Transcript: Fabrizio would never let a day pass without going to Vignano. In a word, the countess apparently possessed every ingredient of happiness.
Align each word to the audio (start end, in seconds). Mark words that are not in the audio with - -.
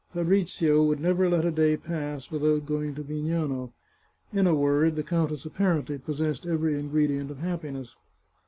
Fabrizio 0.15 0.83
would 0.83 0.99
never 0.99 1.29
let 1.29 1.45
a 1.45 1.51
day 1.51 1.77
pass 1.77 2.31
without 2.31 2.65
going 2.65 2.95
to 2.95 3.03
Vignano. 3.03 3.71
In 4.33 4.47
a 4.47 4.55
word, 4.55 4.95
the 4.95 5.03
countess 5.03 5.45
apparently 5.45 5.99
possessed 5.99 6.43
every 6.47 6.79
ingredient 6.79 7.29
of 7.29 7.37
happiness. 7.37 7.95